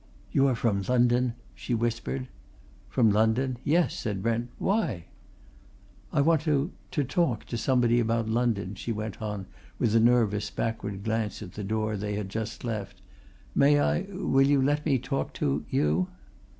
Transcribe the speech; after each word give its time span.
"You 0.31 0.47
are 0.47 0.55
from 0.55 0.81
London?" 0.81 1.35
she 1.53 1.75
whispered. 1.75 2.27
"From 2.89 3.11
London? 3.11 3.59
yes," 3.63 3.93
said 3.93 4.23
Brent. 4.23 4.49
"Why?" 4.57 5.05
"I 6.11 6.21
want 6.21 6.41
to 6.41 6.71
to 6.89 7.03
talk 7.03 7.45
to 7.45 7.55
somebody 7.55 7.99
about 7.99 8.27
London," 8.27 8.73
she 8.73 8.91
went 8.91 9.21
on, 9.21 9.45
with 9.77 9.93
a 9.93 9.99
nervous, 9.99 10.49
backward 10.49 11.03
glance 11.03 11.43
at 11.43 11.53
the 11.53 11.63
door 11.63 11.97
they 11.97 12.15
had 12.15 12.29
just 12.29 12.63
left. 12.63 12.99
"May 13.53 13.79
I 13.79 14.07
will 14.09 14.47
you 14.47 14.59
let 14.59 14.87
me 14.87 14.97
talk 14.97 15.33
to 15.35 15.65
you?" 15.69 16.07